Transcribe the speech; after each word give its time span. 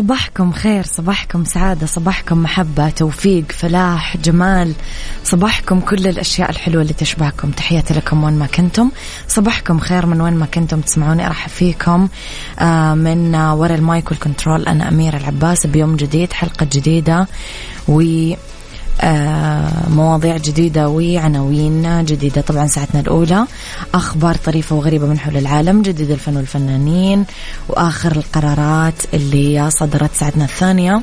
صباحكم 0.00 0.52
خير 0.52 0.84
صباحكم 0.84 1.44
سعادة 1.44 1.86
صباحكم 1.86 2.42
محبة 2.42 2.90
توفيق 2.90 3.44
فلاح 3.52 4.16
جمال. 4.16 4.74
صباحكم 5.24 5.80
كل 5.80 6.06
الأشياء 6.06 6.50
الحلوة 6.50 6.82
اللي 6.82 6.92
تشبهكم. 6.92 7.50
تحياتي 7.50 7.94
لكم 7.94 8.24
وين 8.24 8.38
ما 8.38 8.46
كنتم. 8.46 8.90
صباحكم 9.28 9.78
خير 9.78 10.06
من 10.06 10.20
وين 10.20 10.34
ما 10.34 10.46
كنتم 10.46 10.80
تسمعوني. 10.80 11.26
أرحب 11.26 11.50
فيكم 11.50 12.08
آه، 12.58 12.94
من 12.94 13.34
وراء 13.34 13.74
المايك 13.74 14.10
والكنترول 14.10 14.66
أنا 14.66 14.88
أميرة 14.88 15.16
العباس. 15.16 15.66
بيوم 15.66 15.96
جديد 15.96 16.32
حلقة 16.32 16.66
جديدة 16.72 17.26
و 17.88 18.02
مواضيع 19.90 20.36
جديدة 20.36 20.88
وعناوين 20.88 22.04
جديدة. 22.04 22.40
طبعا 22.40 22.66
ساعتنا 22.66 23.00
الأولى 23.00 23.46
أخبار 23.94 24.34
طريفة 24.34 24.76
وغريبة 24.76 25.06
من 25.06 25.18
حول 25.18 25.36
العالم 25.36 25.82
جديد 25.82 26.10
الفن 26.10 26.36
والفنانين 26.36 27.24
وآخر 27.68 28.12
القرارات 28.12 28.94
اللي 29.14 29.70
صدرت 29.70 30.10
ساعتنا 30.14 30.44
الثانية. 30.44 31.02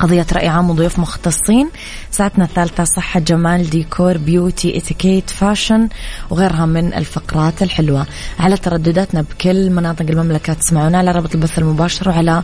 قضية 0.00 0.26
رأي 0.32 0.48
عام 0.48 0.70
وضيوف 0.70 0.98
مختصين. 0.98 1.70
ساعتنا 2.10 2.44
الثالثة 2.44 2.84
صحة 2.84 3.20
جمال 3.20 3.70
ديكور 3.70 4.16
beauty 4.16 4.78
اتيكيت 4.78 5.30
fashion 5.30 5.88
وغيرها 6.30 6.66
من 6.66 6.94
الفقرات 6.94 7.62
الحلوة. 7.62 8.06
على 8.38 8.56
تردداتنا 8.56 9.22
بكل 9.22 9.70
مناطق 9.70 10.06
المملكة 10.10 10.52
تسمعونا 10.52 10.98
على 10.98 11.10
رابط 11.10 11.34
البث 11.34 11.58
المباشر 11.58 12.08
وعلى 12.08 12.42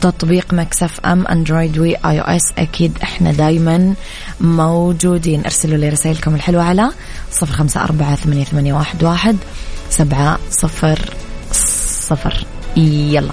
تطبيق 0.00 0.54
Mix 0.54 1.00
FM 1.00 1.26
Android 1.26 1.78
و 1.78 1.96
iOS. 1.96 2.52
أكيد 2.58 2.98
إحنا 3.02 3.32
دايما 3.32 3.94
موجودين. 4.40 5.44
ارسلوا 5.44 5.78
لي 5.78 5.88
رسائلكم 5.88 6.34
الحلوة 6.34 6.62
على 6.62 6.90
صفر 7.30 7.52
خمسة 7.52 7.84
أربعة 7.84 8.14
ثمانية, 8.14 8.44
ثمانية 8.44 8.72
واحد, 8.72 9.02
واحد 9.04 9.36
سبعة 9.90 10.38
صفر 10.50 11.14
صفر. 11.52 12.46
يلا. 12.76 13.32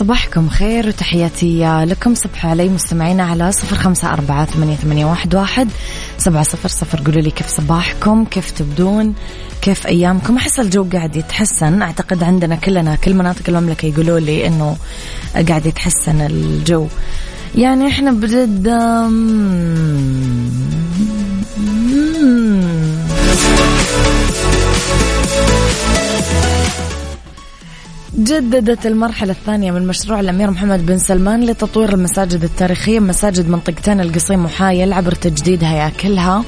صباحكم 0.00 0.48
خير 0.48 0.88
وتحياتي 0.88 1.84
لكم. 1.84 2.14
صبح 2.14 2.46
علي 2.46 2.68
مستمعينا 2.68 3.22
على 3.22 3.52
صفر 3.52 3.76
خمسة 3.76 4.12
أربعة 4.12 4.44
ثمانية, 4.44 5.04
واحد 5.34 5.68
سبعة 6.18 6.42
صفر 6.42 6.68
صفر. 6.68 7.00
قولوا 7.06 7.22
لي 7.22 7.30
كيف 7.30 7.48
صباحكم 7.48 8.24
كيف 8.24 8.50
تبدون 8.50 9.14
كيف 9.62 9.86
أيامكم؟ 9.86 10.36
أحس 10.36 10.60
الجو 10.60 10.84
قاعد 10.92 11.16
يتحسن. 11.16 11.82
أعتقد 11.82 12.22
عندنا 12.22 12.56
كلنا 12.56 12.96
كل 12.96 13.14
مناطق 13.14 13.42
المملكة 13.48 13.86
يقولوا 13.86 14.18
لي 14.18 14.46
إنه 14.46 14.76
قاعد 15.48 15.66
يتحسن 15.66 16.20
الجو. 16.20 16.86
يعني 17.54 17.86
إحنا 17.88 18.10
بجد 18.10 18.68
جددت 28.20 28.86
المرحلة 28.86 29.32
الثانية 29.32 29.70
من 29.70 29.86
مشروع 29.86 30.20
الأمير 30.20 30.50
محمد 30.50 30.86
بن 30.86 30.98
سلمان 30.98 31.44
لتطوير 31.44 31.94
المساجد 31.94 32.44
التاريخية 32.44 33.00
مساجد 33.00 33.48
منطقتين 33.48 34.00
القصيم 34.00 34.44
وحايل 34.44 34.92
عبر 34.92 35.12
تجديد 35.12 35.64
هياكلها 35.64 36.44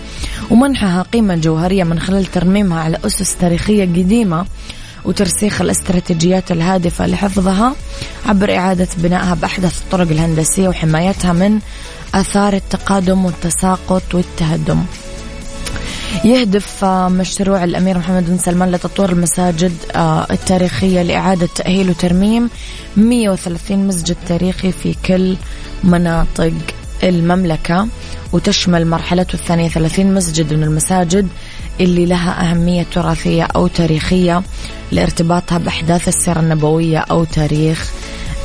ومنحها 0.51 1.03
قيمة 1.03 1.35
جوهرية 1.35 1.85
من 1.85 1.99
خلال 1.99 2.27
ترميمها 2.27 2.81
على 2.81 2.99
أسس 3.07 3.37
تاريخية 3.37 3.85
قديمة 3.85 4.47
وترسيخ 5.05 5.61
الاستراتيجيات 5.61 6.53
الهادفة 6.53 7.07
لحفظها 7.07 7.75
عبر 8.27 8.57
إعادة 8.57 8.89
بنائها 8.97 9.35
بأحدث 9.35 9.83
الطرق 9.83 10.11
الهندسية 10.11 10.69
وحمايتها 10.69 11.33
من 11.33 11.59
آثار 12.15 12.53
التقادم 12.53 13.25
والتساقط 13.25 14.15
والتهدم. 14.15 14.85
يهدف 16.25 16.85
آه، 16.85 17.09
مشروع 17.09 17.65
الأمير 17.65 17.99
محمد 17.99 18.27
بن 18.31 18.39
سلمان 18.39 18.71
لتطوير 18.71 19.13
المساجد 19.13 19.73
آه، 19.95 20.27
التاريخية 20.31 21.03
لإعادة 21.03 21.49
تأهيل 21.55 21.91
وترميم 21.91 22.51
130 22.97 23.87
مسجد 23.87 24.17
تاريخي 24.29 24.73
في 24.73 24.95
كل 25.07 25.37
مناطق 25.85 26.53
المملكة 27.03 27.89
وتشمل 28.33 28.87
مرحلته 28.87 29.35
الثانية 29.35 29.69
30 29.69 30.15
مسجد 30.15 30.53
من 30.53 30.63
المساجد 30.63 31.29
اللي 31.81 32.07
لها 32.07 32.51
أهمية 32.51 32.87
تراثية 32.95 33.49
أو 33.57 33.67
تاريخية 33.67 34.43
لارتباطها 34.93 35.59
بأحداث 35.59 36.09
السيرة 36.09 36.41
النبوية 36.41 36.99
أو 36.99 37.25
تاريخ 37.25 37.91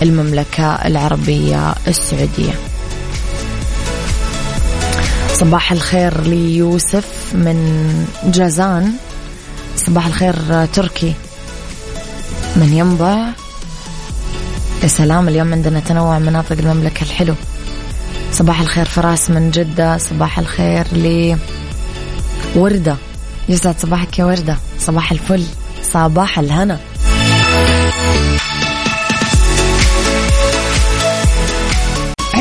المملكة 0.01 0.73
العربية 0.73 1.73
السعودية. 1.88 2.76
صباح 5.39 5.72
الخير 5.72 6.22
ليوسف 6.22 7.06
من 7.34 7.57
جازان. 8.25 8.94
صباح 9.75 10.06
الخير 10.06 10.66
تركي 10.66 11.13
من 12.56 12.74
ينبع. 12.74 13.28
يا 14.84 14.88
سلام 14.88 15.28
اليوم 15.28 15.54
عندنا 15.54 15.80
تنوع 15.80 16.19
مناطق 16.19 16.51
المملكة 16.51 17.04
الحلو. 17.04 17.36
صباح 18.31 18.62
الخير 18.62 18.86
فراس 18.86 19.30
من 19.30 19.51
جدة. 19.51 19.98
صباح 19.98 20.39
الخير 20.39 20.88
ل 20.94 21.38
وردة. 22.56 22.95
يسعد 23.50 23.80
صباحك 23.80 24.19
يا 24.19 24.25
وردة. 24.25 24.57
صباح 24.80 25.12
الفل. 25.12 25.44
صباح 25.94 26.39
الهنا. 26.39 26.80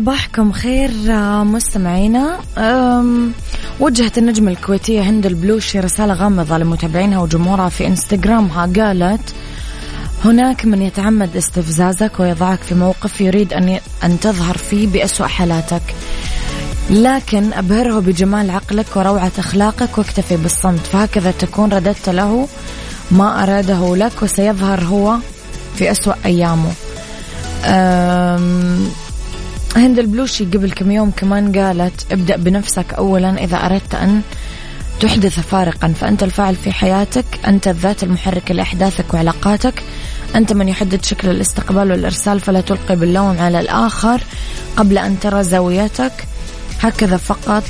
صباحكم 0.00 0.52
خير 0.52 0.90
آه، 1.10 1.44
مستمعينا. 1.44 2.38
وجهت 3.80 4.18
النجمة 4.18 4.50
الكويتية 4.50 5.02
هند 5.02 5.26
البلوشي 5.26 5.80
رسالة 5.80 6.14
غامضة 6.14 6.58
لمتابعينها 6.58 7.18
وجمهورها 7.18 7.68
في 7.68 7.86
انستغرامها 7.86 8.72
قالت 8.76 9.34
هناك 10.24 10.64
من 10.64 10.82
يتعمد 10.82 11.36
استفزازك 11.36 12.20
ويضعك 12.20 12.58
في 12.58 12.74
موقف 12.74 13.20
يريد 13.20 13.52
أن 13.52 13.78
أن 14.04 14.20
تظهر 14.20 14.56
فيه 14.56 14.86
بأسوأ 14.86 15.26
حالاتك. 15.26 15.82
لكن 16.90 17.52
أبهره 17.52 17.98
بجمال 17.98 18.50
عقلك 18.50 18.96
وروعة 18.96 19.32
أخلاقك 19.38 19.98
واكتفي 19.98 20.36
بالصمت. 20.36 20.86
فهكذا 20.92 21.30
تكون 21.30 21.72
رددت 21.72 22.08
له 22.08 22.48
ما 23.10 23.42
أراده 23.42 23.96
لك 23.96 24.22
وسيظهر 24.22 24.84
هو 24.84 25.16
في 25.76 25.90
أسوأ 25.90 26.14
أيامه. 26.24 26.72
هند 29.76 29.98
البلوشي 29.98 30.44
قبل 30.44 30.70
كم 30.70 30.90
يوم 30.90 31.10
كمان 31.10 31.58
قالت 31.58 32.12
ابدأ 32.12 32.36
بنفسك 32.36 32.94
أولا 32.94 33.44
إذا 33.44 33.56
أردت 33.56 33.94
أن 33.94 34.22
تحدث 35.00 35.40
فارقا 35.40 35.88
فأنت 35.88 36.22
الفاعل 36.22 36.54
في 36.54 36.72
حياتك 36.72 37.24
أنت 37.46 37.68
الذات 37.68 38.02
المحركة 38.02 38.54
لأحداثك 38.54 39.14
وعلاقاتك 39.14 39.82
أنت 40.34 40.52
من 40.52 40.68
يحدد 40.68 41.04
شكل 41.04 41.28
الاستقبال 41.28 41.90
والإرسال 41.90 42.40
فلا 42.40 42.60
تلقي 42.60 42.96
باللوم 42.96 43.38
على 43.38 43.60
الآخر 43.60 44.20
قبل 44.76 44.98
أن 44.98 45.20
ترى 45.20 45.44
زاويتك. 45.44 46.12
هكذا 46.80 47.16
فقط 47.16 47.64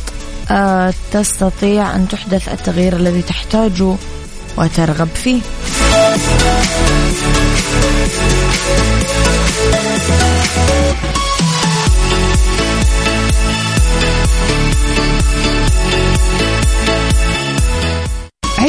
آه، 0.51 0.95
تستطيع 1.13 1.97
أن 1.97 2.09
تحدث 2.09 2.49
التغيير 2.49 2.97
الذي 2.97 3.23
تحتاجه 3.23 3.95
وترغب 4.57 5.09
فيه. 5.15 5.41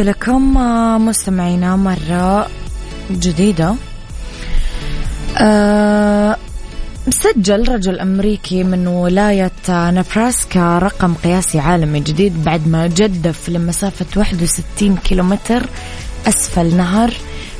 لكم 0.00 0.54
مستمعينا 1.06 1.76
مرة 1.76 2.48
جديدة. 3.10 3.74
أه 5.38 6.36
سجل 7.10 7.68
رجل 7.68 8.00
أمريكي 8.00 8.64
من 8.64 8.86
ولاية 8.86 9.50
نبراسكا 9.68 10.78
رقم 10.78 11.14
قياسي 11.14 11.58
عالمي 11.58 12.00
جديد 12.00 12.44
بعد 12.44 12.68
ما 12.68 12.86
جدف 12.86 13.48
لمسافة 13.48 14.06
61 14.16 14.96
كيلومتر 14.96 15.66
أسفل 16.26 16.76
نهر 16.76 17.14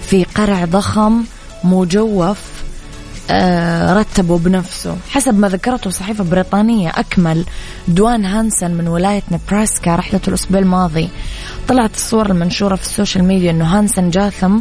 في 0.06 0.24
قرع 0.24 0.64
ضخم 0.64 1.24
مجوف 1.64 2.38
آه، 2.38 2.47
رتبه 3.92 4.38
بنفسه. 4.38 4.96
حسب 5.10 5.38
ما 5.38 5.48
ذكرته 5.48 5.90
صحيفة 5.90 6.24
بريطانية 6.24 6.88
أكمل 6.88 7.44
دوان 7.88 8.24
هانسن 8.24 8.70
من 8.70 8.88
ولاية 8.88 9.22
نبراسكا 9.30 9.96
رحلته 9.96 10.28
الأسبوع 10.28 10.60
الماضي. 10.60 11.08
طلعت 11.68 11.94
الصور 11.94 12.30
المنشورة 12.30 12.76
في 12.76 12.82
ال 12.82 12.88
social 12.88 13.24
media 13.24 13.50
أنه 13.50 13.78
هانسن 13.78 14.10
جاثم 14.10 14.58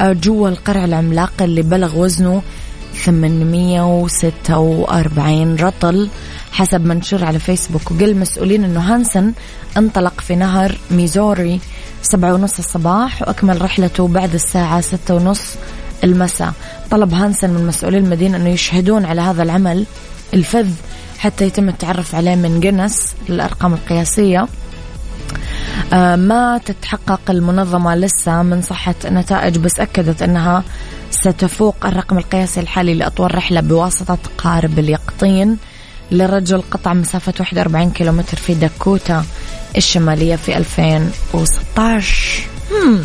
آه، 0.00 0.12
جوا 0.12 0.48
القرع 0.48 0.84
العملاق 0.84 1.32
اللي 1.40 1.62
بلغ 1.62 1.98
وزنه 1.98 2.42
846 2.94 5.56
رطل. 5.56 6.08
حسب 6.52 6.86
منشور 6.86 7.24
على 7.24 7.38
فيسبوك 7.38 7.90
وقال 7.90 8.10
المسؤولين 8.10 8.64
أنه 8.64 8.80
هانسن 8.80 9.32
انطلق 9.76 10.20
في 10.20 10.36
نهر 10.36 10.78
ميزوري 10.90 11.60
سبعة 12.02 12.34
ونص 12.34 12.58
الصباح 12.58 13.22
وأكمل 13.22 13.62
رحلته 13.62 14.08
بعد 14.08 14.34
الساعة 14.34 14.80
ستة 14.80 15.14
ونص 15.14 15.56
المساء. 16.04 16.52
طلب 16.94 17.14
هانسن 17.14 17.50
من 17.50 17.66
مسؤولي 17.66 17.98
المدينة 17.98 18.36
أنه 18.36 18.48
يشهدون 18.48 19.04
على 19.04 19.20
هذا 19.20 19.42
العمل 19.42 19.86
الفذ 20.34 20.68
حتى 21.18 21.44
يتم 21.44 21.68
التعرف 21.68 22.14
عليه 22.14 22.34
من 22.34 22.60
جنس 22.60 23.14
للأرقام 23.28 23.74
القياسية 23.74 24.46
آه، 25.92 26.16
ما 26.16 26.58
تتحقق 26.58 27.20
المنظمة 27.30 27.94
لسه 27.94 28.42
من 28.42 28.62
صحة 28.62 28.94
النتائج 29.04 29.58
بس 29.58 29.80
أكدت 29.80 30.22
أنها 30.22 30.64
ستفوق 31.10 31.86
الرقم 31.86 32.18
القياسي 32.18 32.60
الحالي 32.60 32.94
لأطول 32.94 33.34
رحلة 33.34 33.60
بواسطة 33.60 34.18
قارب 34.38 34.78
اليقطين 34.78 35.56
لرجل 36.10 36.62
قطع 36.70 36.94
مسافة 36.94 37.34
41 37.40 37.90
كيلومتر 37.90 38.36
في 38.36 38.54
داكوتا 38.54 39.24
الشمالية 39.76 40.36
في 40.36 40.56
2016 40.56 42.42
هم. 42.70 43.04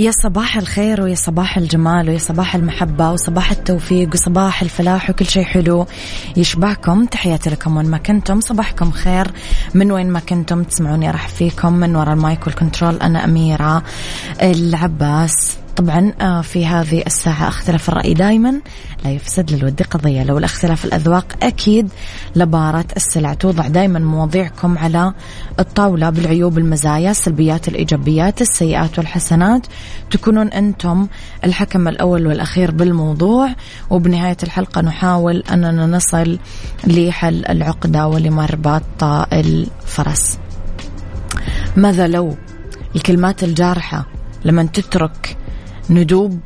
يا 0.00 0.10
صباح 0.10 0.56
الخير 0.56 1.00
ويا 1.00 1.14
صباح 1.14 1.56
الجمال 1.56 2.08
ويا 2.08 2.18
صباح 2.18 2.54
المحبة 2.54 3.10
وصباح 3.10 3.50
التوفيق 3.50 4.08
وصباح 4.14 4.62
الفلاح 4.62 5.10
وكل 5.10 5.26
شيء 5.26 5.44
حلو. 5.44 5.86
يشبهكم 6.36 7.04
تحياتي 7.04 7.50
لكم 7.50 7.76
وين 7.76 7.86
ما 7.86 7.98
كنتم. 7.98 8.40
صباحكم 8.40 8.90
خير. 8.90 9.30
من 9.74 9.92
وين 9.92 10.10
ما 10.10 10.20
كنتم 10.20 10.62
تسمعوني 10.62 11.10
راح 11.10 11.28
فيكم. 11.28 11.72
من 11.72 11.96
وراء 11.96 12.14
ال 12.14 12.22
mic 12.22 12.46
وال 12.46 12.57
control 12.57 12.96
أنا 12.96 13.24
أميرة 13.24 13.82
العباس. 14.42 15.56
طبعا 15.80 16.12
آه، 16.20 16.42
في 16.42 16.66
هذه 16.66 17.02
الساعة 17.06 17.48
اختلاف 17.48 17.88
الرأي 17.88 18.14
دائما 18.14 18.60
لا 19.04 19.10
يفسد 19.10 19.52
للود 19.52 19.82
قضية. 19.82 20.22
لولا 20.24 20.38
اختلاف 20.38 20.84
الأذواق 20.84 21.32
أكيد 21.42 21.88
لبارت 22.36 22.84
السلع 22.96 23.34
توضع 23.34 23.68
دائما 23.68 23.98
مواضيعكم 23.98 24.78
على 24.78 25.12
الطاولة 25.58 26.10
بالعيوب 26.10 26.58
المزايا 26.58 27.10
السلبيات 27.10 27.68
الإيجابيات 27.68 28.40
السيئات 28.40 28.98
والحسنات. 28.98 29.66
تكونون 30.10 30.48
أنتم 30.48 31.06
الحكم 31.44 31.88
الأول 31.88 32.26
والأخير 32.26 32.70
بالموضوع. 32.70 33.48
وبنهاية 33.90 34.36
الحلقة 34.42 34.80
نحاول 34.80 35.42
أننا 35.52 35.86
نصل 35.86 36.38
لحل 36.86 37.46
العقدة 37.46 38.08
ولمربط 38.08 39.04
الفرس 39.32 40.38
ماذا 41.76 42.08
لو 42.08 42.36
الكلمات 42.96 43.44
الجارحة 43.44 44.06
لما 44.44 44.62
تترك 44.62 45.36
ندوب 45.90 46.40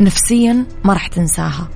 نفسيا 0.00 0.64
ما 0.84 0.92
راح 0.92 1.06
تنساها. 1.06 1.68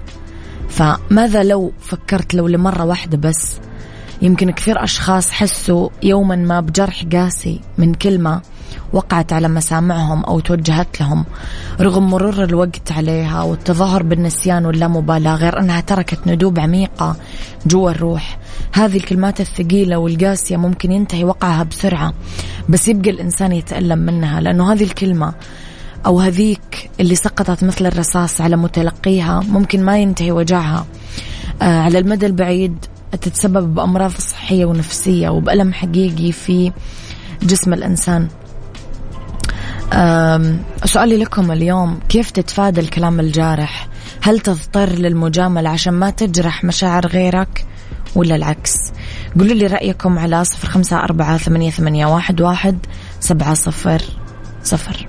فماذا 0.69 1.43
لو 1.43 1.73
فكرت 1.81 2.35
لو 2.35 2.47
لمرة 2.47 2.85
واحدة 2.85 3.16
بس؟ 3.16 3.59
يمكن 4.23 4.50
كثير 4.50 4.85
أشخاص 4.85 5.31
حسوا 5.31 5.88
يوما 6.02 6.37
ما 6.37 6.61
بجرح 6.61 7.05
قاسي 7.12 7.61
من 7.78 7.95
كلمة 7.95 8.40
وقعت 8.93 9.33
على 9.33 9.49
مسامعهم 9.49 10.25
أو 10.25 10.40
توجهت 10.40 11.00
لهم 11.00 11.25
رغم 11.81 12.11
مرور 12.11 12.45
الوقت 12.45 12.93
عليها 12.93 13.43
والتظاهر 13.43 14.02
بالنسيان 14.02 14.66
واللامبالاة 14.66 15.35
غير 15.35 15.61
أنها 15.61 15.81
تركت 15.81 16.26
ندوب 16.26 16.59
عميقة 16.59 17.16
جوا 17.66 17.90
الروح. 17.90 18.38
هذه 18.73 18.97
الكلمات 18.97 19.40
الثقيلة 19.40 19.97
والقاسية 19.97 20.57
ممكن 20.57 20.93
ينتهي 20.93 21.25
وقعها 21.25 21.62
بسرعة 21.62 22.12
بس 22.69 22.88
يبقى 22.88 23.11
الإنسان 23.11 23.52
يتألم 23.52 23.99
منها 23.99 24.40
لأنه 24.40 24.73
هذه 24.73 24.85
الكلمة 24.85 25.35
أو 26.06 26.20
هذيك 26.20 26.90
اللي 27.00 27.14
سقطت 27.14 27.64
مثل 27.64 27.86
الرصاص 27.86 28.40
على 28.40 28.56
متلقيها 28.56 29.40
ممكن 29.40 29.84
ما 29.84 29.98
ينتهي 29.98 30.32
وجعها. 30.32 30.86
آه 31.62 31.80
على 31.80 31.98
المدى 31.98 32.26
البعيد 32.26 32.76
تتسبب 33.20 33.75
بأمراض 33.75 34.10
صحية 34.10 34.64
ونفسية 34.64 35.28
وبألم 35.28 35.72
حقيقي 35.72 36.32
في 36.32 36.72
جسم 37.42 37.72
الإنسان. 37.72 38.28
سؤالي 40.84 41.16
لكم 41.16 41.52
اليوم 41.52 42.00
كيف 42.08 42.30
تتفادى 42.30 42.80
الكلام 42.80 43.20
الجارح؟ 43.20 43.88
هل 44.22 44.40
تضطر 44.40 44.88
للمجاملة 44.88 45.70
عشان 45.70 45.92
ما 45.92 46.10
تجرح 46.10 46.64
مشاعر 46.64 47.06
غيرك 47.06 47.66
ولا 48.14 48.36
العكس؟ 48.36 48.75
قولوا 49.38 49.54
لي 49.54 49.66
رأيكم 49.66 50.18
على 50.18 50.44
صفر 50.44 50.68
خمسة 50.68 50.96
أربعة 50.96 51.38
ثمانية, 51.38 52.06
واحد 52.06 52.78
سبعة 53.20 53.54
صفر 53.54 54.02
صفر. 54.62 55.08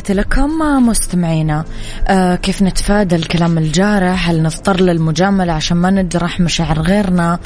تحياتي 0.00 0.20
لكم 0.20 0.58
مستمعينا. 0.86 1.64
آه 2.08 2.34
كيف 2.34 2.62
نتفادى 2.62 3.16
الكلام 3.16 3.58
الجارح؟ 3.58 4.28
هل 4.28 4.42
نضطر 4.42 4.80
للمجاملة 4.80 5.52
عشان 5.52 5.76
ما 5.76 5.90
نجرح 5.90 6.40
مشاعر 6.40 6.80
غيرنا 6.80 7.38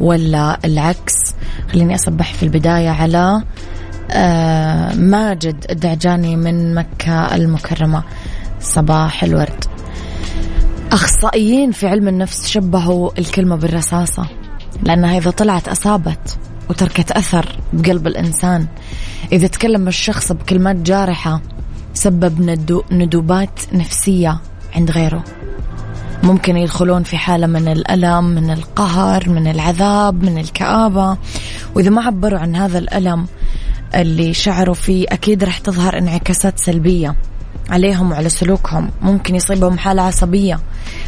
ولا 0.00 0.58
العكس؟ 0.64 1.14
خليني 1.72 1.94
أصبح 1.94 2.34
في 2.34 2.42
البداية 2.42 2.90
على 2.90 3.42
آه 4.10 4.94
ماجد 4.94 5.66
الدعجاني 5.70 6.36
من 6.36 6.74
مكة 6.74 7.34
المكرمة. 7.34 8.02
صباح 8.60 9.24
الورد. 9.24 9.64
أخصائيين 10.92 11.72
في 11.72 11.88
علم 11.88 12.08
النفس 12.08 12.48
شبهوا 12.48 13.10
الكلمة 13.18 13.56
بالرصاصة 13.56 14.26
لأنها 14.82 15.18
إذا 15.18 15.30
طلعت 15.30 15.68
أصابت 15.68 16.38
وتركت 16.70 17.10
أثر 17.10 17.58
بقلب 17.72 18.06
الإنسان. 18.06 18.66
إذا 19.32 19.46
تكلم 19.46 19.88
الشخص 19.88 20.32
بكلمات 20.32 20.76
جارحة 20.76 21.40
سبب 21.94 22.40
ندو 22.40 22.82
ندوبات 22.90 23.60
نفسية 23.72 24.40
عند 24.74 24.90
غيره. 24.90 25.24
ممكن 26.22 26.56
يدخلون 26.56 27.02
في 27.02 27.16
حالة 27.16 27.46
من 27.46 27.68
الألم 27.68 28.24
من 28.24 28.50
القهر 28.50 29.28
من 29.28 29.46
العذاب 29.46 30.22
من 30.22 30.38
الكآبة. 30.38 31.16
وإذا 31.74 31.90
ما 31.90 32.02
عبروا 32.02 32.38
عن 32.38 32.56
هذا 32.56 32.78
الألم 32.78 33.26
اللي 33.94 34.34
شعروا 34.34 34.74
فيه 34.74 35.06
أكيد 35.08 35.44
رح 35.44 35.58
تظهر 35.58 35.98
انعكاسات 35.98 36.58
سلبية 36.58 37.16
عليهم 37.70 38.10
وعلى 38.10 38.28
سلوكهم. 38.28 38.90
ممكن 39.02 39.34
يصيبهم 39.34 39.78
حالة 39.78 40.02
عصبية 40.02 40.60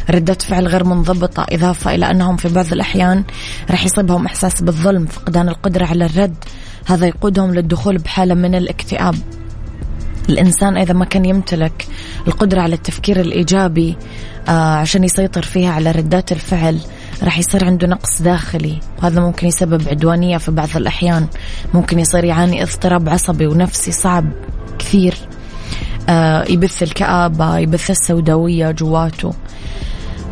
ردة 0.09 0.33
فعل 0.33 0.67
غير 0.67 0.83
منضبطة 0.83 1.45
إضافة 1.51 1.95
إلى 1.95 2.11
أنهم 2.11 2.37
في 2.37 2.49
بعض 2.49 2.73
الأحيان 2.73 3.23
رح 3.71 3.85
يصيبهم 3.85 4.25
إحساس 4.25 4.61
بالظلم 4.61 5.05
فقدان 5.05 5.49
القدرة 5.49 5.85
على 5.85 6.05
الرد. 6.05 6.35
هذا 6.85 7.07
يقودهم 7.07 7.53
للدخول 7.53 7.97
بحالة 7.97 8.33
من 8.33 8.55
الاكتئاب. 8.55 9.15
الإنسان 10.29 10.77
إذا 10.77 10.93
ما 10.93 11.05
كان 11.05 11.25
يمتلك 11.25 11.87
القدرة 12.27 12.61
على 12.61 12.75
التفكير 12.75 13.19
الإيجابي 13.19 13.97
آه 14.47 14.75
عشان 14.75 15.03
يسيطر 15.03 15.41
فيها 15.41 15.71
على 15.71 15.91
ردات 15.91 16.31
الفعل 16.31 16.79
راح 17.23 17.39
يصير 17.39 17.65
عنده 17.65 17.87
نقص 17.87 18.21
داخلي 18.21 18.79
وهذا 18.97 19.21
ممكن 19.21 19.47
يسبب 19.47 19.89
عدوانية 19.89 20.37
في 20.37 20.51
بعض 20.51 20.69
الأحيان. 20.75 21.27
ممكن 21.73 21.99
يصير 21.99 22.23
يعاني 22.23 22.63
اضطراب 22.63 23.09
عصبي 23.09 23.47
ونفسي 23.47 23.91
صعب 23.91 24.25
كثير. 24.79 25.15
آه 26.09 26.45
يبث 26.49 26.83
الكآبة 26.83 27.57
يبث 27.57 27.91
السوداوية 27.91 28.71
جواته. 28.71 29.33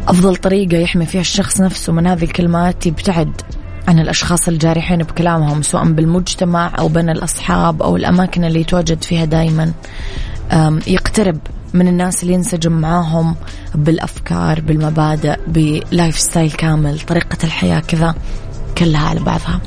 أفضل 0.08 0.36
طريقة 0.36 0.78
يحمي 0.78 1.06
فيها 1.06 1.22
الشخص 1.22 1.62
نفسه 1.62 1.94
من 1.94 2.08
هذه 2.08 2.24
الكلمات 2.24 2.86
يبتعد 2.86 3.42
عن 3.88 4.00
الأشخاص 4.00 4.48
الجارحين 4.48 5.04
بكلامهم 5.04 5.62
سواء 5.62 5.92
بالمجتمع 5.92 6.72
أو 6.80 6.88
بين 6.88 7.10
الأصحاب 7.10 7.82
أو 7.82 7.96
الأماكن 7.96 8.44
اللي 8.44 8.62
يتواجد 8.62 9.04
فيها 9.04 9.26
دائما 9.26 9.74
يقترب 10.88 11.40
من 11.74 11.88
الناس 11.88 12.24
اللي 12.24 12.34
ينسجم 12.34 12.72
معاهم 12.72 13.36
بالأفكار 13.76 14.62
بالمبادئ 14.62 15.40
ب 15.48 16.20
lifestyle 16.20 16.52
كامل 16.52 17.00
طريقة 17.00 17.38
الحياة 17.44 17.80
كذا 17.80 18.16
كلها 18.78 19.08
على 19.10 19.20
بعضها. 19.20 19.62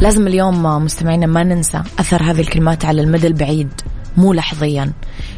لازم 0.00 0.26
اليوم 0.26 0.62
مستمعينا 0.62 1.26
ما 1.26 1.42
ننسى 1.44 1.82
أثر 1.98 2.22
هذه 2.22 2.40
الكلمات 2.40 2.84
على 2.84 3.02
المدى 3.02 3.26
البعيد 3.26 3.68
مو 4.16 4.32
لحظيا. 4.32 4.92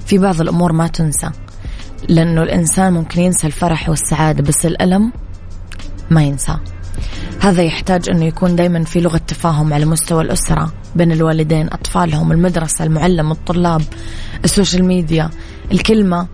في 0.06 0.18
بعض 0.18 0.40
الأمور 0.40 0.72
ما 0.72 0.86
تنسى 0.86 1.30
لأنه 2.08 2.42
الإنسان 2.42 2.92
ممكن 2.92 3.20
ينسى 3.20 3.46
الفرح 3.46 3.88
والسعادة 3.88 4.42
بس 4.42 4.66
الألم 4.66 5.12
ما 6.10 6.22
ينسى 6.22 6.56
هذا 7.40 7.62
يحتاج 7.62 8.10
أنه 8.10 8.24
يكون 8.24 8.56
دايما 8.56 8.84
في 8.84 9.00
لغة 9.00 9.20
تفاهم 9.26 9.72
على 9.72 9.84
مستوى 9.84 10.22
الأسرة 10.22 10.72
بين 10.96 11.12
الوالدين 11.12 11.66
أطفالهم 11.72 12.32
المدرسة 12.32 12.84
المعلم 12.84 13.30
الطلاب 13.30 13.82
السوشيال 14.44 14.84
ميديا 14.84 15.30
الكلمة. 15.72 16.28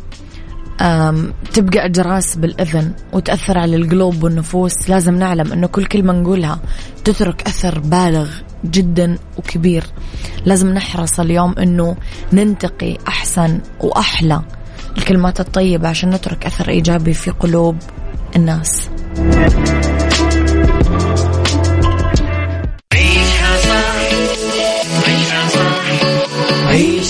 تبقى 1.52 1.84
أجراس 1.84 2.36
بالإذن 2.36 2.92
وتأثر 3.12 3.58
على 3.58 3.76
القلوب 3.76 4.22
والنفوس. 4.22 4.88
لازم 4.88 5.14
نعلم 5.14 5.52
أنه 5.52 5.66
كل 5.66 5.84
كلمة 5.84 6.12
نقولها 6.12 6.60
تترك 7.04 7.42
أثر 7.42 7.78
بالغ 7.78 8.30
جدا 8.64 9.18
وكبير. 9.38 9.84
لازم 10.44 10.68
نحرص 10.68 11.20
اليوم 11.20 11.54
أنه 11.58 11.96
ننتقي 12.32 12.98
أحسن 13.08 13.60
وأحلى 13.80 14.42
الكلمات 14.98 15.40
الطيبة 15.40 15.88
عشان 15.88 16.10
نترك 16.10 16.46
أثر 16.46 16.68
إيجابي 16.68 17.12
في 17.14 17.30
قلوب 17.30 17.76
الناس. 18.36 18.90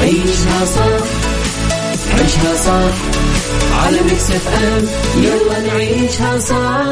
عيشها 0.00 0.64
صح 0.64 1.04
عيشها 2.18 2.54
صح. 2.64 2.94
على 3.84 4.00
Mix 4.02 4.30
FM 4.30 4.84
يلا 5.22 5.60
نعيشها 5.66 6.38
صح. 6.38 6.84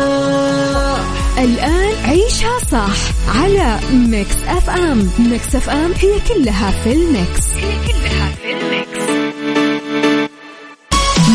الآن 1.38 1.94
عيشها 2.04 2.58
صح 2.72 2.96
على 3.40 3.78
Mix 3.92 4.34
FM. 4.48 5.10
Mix 5.18 5.54
FM 5.54 5.92
هي 6.00 6.12
كلها 6.34 6.70
في 6.84 6.92
ال 6.92 7.02
Mix. 7.02 7.42
هي 7.56 7.72
كلها 7.86 8.30
في 8.42 8.52
ال 8.52 8.63
Mix. 8.63 9.06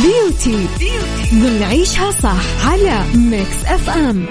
beauty, 0.04 0.68
beauty. 0.80 1.32
ضمن 1.34 1.64
عيشها 1.70 2.12
صح 2.12 2.68
على 2.68 3.04
Mix 3.16 3.66
FM. 3.68 4.26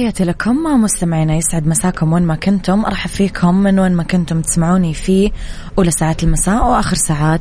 تحياتي 0.00 0.24
لكم 0.24 0.56
مستمعينا 0.56 1.36
يسعد 1.36 1.66
مساكم 1.66 2.12
وين 2.12 2.22
ما 2.22 2.34
كنتم. 2.34 2.84
أرحب 2.84 3.10
فيكم 3.10 3.54
من 3.54 3.78
وين 3.78 3.92
ما 3.92 4.02
كنتم 4.02 4.40
تسمعوني 4.40 4.94
في 4.94 5.32
أولى 5.78 5.90
ساعات 5.90 6.22
المساء 6.24 6.66
وآخر 6.66 6.96
ساعات 6.96 7.40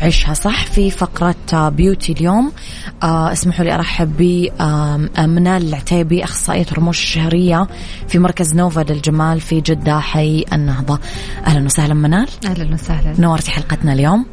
عيشها 0.00 0.34
صح 0.34 0.66
في 0.66 0.90
فقرة 0.90 1.68
بيوتي 1.68 2.12
اليوم. 2.12 2.52
آه 3.02 3.32
اسمحوا 3.32 3.64
لي 3.64 3.74
أرحب 3.74 4.16
بمنال 4.16 5.68
العتيبي 5.68 6.24
أخصائية 6.24 6.66
رموش 6.78 7.02
الشهرية 7.02 7.66
في 8.08 8.18
مركز 8.18 8.54
نوفا 8.54 8.80
للجمال 8.80 9.40
في 9.40 9.60
جدة 9.60 10.00
حي 10.00 10.44
النهضة. 10.52 10.98
أهلا 11.46 11.64
وسهلا 11.64 11.94
منال. 11.94 12.28
أهلا 12.46 12.74
وسهلا. 12.74 13.20
نورتي 13.20 13.50
حلقتنا 13.50 13.92
اليوم. 13.92 14.26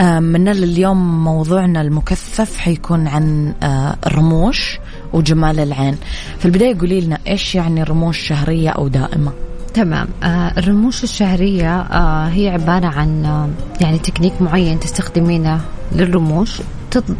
منال 0.00 0.64
اليوم 0.64 1.24
موضوعنا 1.24 1.80
المكثف 1.80 2.58
حيكون 2.58 3.08
عن 3.08 3.54
آه، 3.62 3.96
الرموش. 4.06 4.78
وجمال 5.12 5.60
العين. 5.60 5.96
في 6.38 6.44
البداية 6.44 6.78
قولي 6.78 7.00
لنا 7.00 7.18
إيش 7.28 7.54
يعني 7.54 7.82
رموش 7.82 8.18
شهرية 8.18 8.70
أو 8.70 8.88
دائمة؟ 8.88 9.32
تمام. 9.74 10.08
آه 10.22 10.52
الرموش 10.58 11.04
الشهرية 11.04 11.80
آه 11.80 12.28
هي 12.28 12.48
عبارة 12.48 12.86
عن 12.86 13.24
آه 13.24 13.48
يعني 13.80 13.98
تكنيك 13.98 14.42
معين 14.42 14.80
تستخدمينه 14.80 15.60
للرموش. 15.92 16.62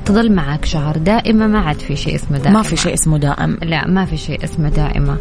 تظل 0.04 0.32
معك 0.32 0.64
شهر 0.64 0.96
دائمة 0.96 1.46
ما 1.46 1.58
عاد 1.58 1.80
في 1.80 1.96
شيء 1.96 2.14
اسمه 2.14 2.38
دائمة. 2.38 2.56
ما 2.56 2.62
في 2.62 2.76
شيء 2.76 2.94
اسمه 2.94 3.18
دائم. 3.18 3.58
لا 3.62 3.87
ما 3.87 4.04
في 4.04 4.16
شيء 4.16 4.44
اسمه 4.44 4.68
دائمة. 4.68 5.18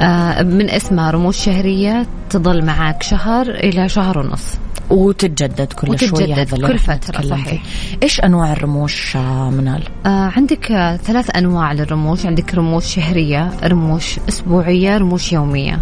آه 0.00 0.42
من 0.42 0.70
اسمها 0.70 1.10
رموش 1.10 1.36
شهرية 1.44 2.06
تظل 2.30 2.64
معك 2.64 3.02
شهر 3.02 3.50
إلى 3.50 3.88
شهر 3.88 4.18
ونص. 4.18 4.58
وتتجدد 4.90 5.72
كل 5.72 5.90
وتتجدد 5.90 6.16
شوية 6.16 6.34
هذا 6.34 6.66
كل 6.68 6.78
فترة 6.78 7.20
صحيح. 7.22 7.62
إيش 8.02 8.20
أنواع 8.20 8.52
الرموش 8.52 9.16
آه، 9.16 9.50
منال؟ 9.50 9.82
آه 10.06 10.32
عندك 10.36 10.72
آه 10.72 10.96
ثلاث 10.96 11.36
أنواع 11.36 11.72
للرموش 11.72 12.26
عندك 12.26 12.54
رموش 12.54 12.94
شهرية 12.94 13.50
رموش 13.64 14.18
أسبوعية 14.28 14.96
رموش 14.96 15.32
يومية. 15.32 15.78